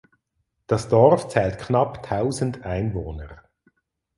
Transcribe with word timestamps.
Das 0.65 0.87
Dorf 0.89 1.27
zählt 1.27 1.59
knapp 1.59 2.01
Tausend 2.01 2.63
Einwohner. 2.63 3.43